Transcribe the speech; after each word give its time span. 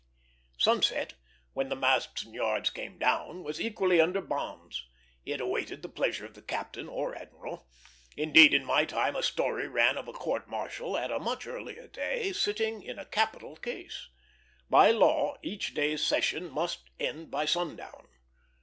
Sunset, 0.57 1.13
when 1.53 1.69
the 1.69 1.75
masts 1.75 2.23
and 2.25 2.33
yards 2.33 2.71
came 2.71 2.97
down, 2.97 3.43
was 3.43 3.61
equally 3.61 4.01
under 4.01 4.19
bonds; 4.19 4.87
it 5.25 5.39
awaited 5.39 5.83
the 5.83 5.89
pleasure 5.89 6.25
of 6.25 6.33
the 6.33 6.41
captain 6.41 6.89
or 6.89 7.13
admiral. 7.15 7.67
Indeed, 8.17 8.51
in 8.55 8.65
my 8.65 8.83
time 8.83 9.15
a 9.15 9.21
story 9.21 9.67
ran 9.67 9.99
of 9.99 10.07
a 10.07 10.13
court 10.13 10.47
martial 10.49 10.97
at 10.97 11.11
a 11.11 11.19
much 11.19 11.45
earlier 11.45 11.87
day, 11.87 12.33
sitting 12.33 12.81
in 12.81 12.97
a 12.97 13.05
capital 13.05 13.55
case. 13.57 14.07
By 14.71 14.89
law, 14.89 15.37
each 15.43 15.75
day's 15.75 16.03
session 16.03 16.49
must 16.49 16.89
end 16.99 17.29
by 17.29 17.45
sundown. 17.45 18.07